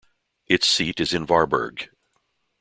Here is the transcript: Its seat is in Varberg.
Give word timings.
Its 0.47 0.65
seat 0.67 0.99
is 0.99 1.13
in 1.13 1.27
Varberg. 1.27 1.89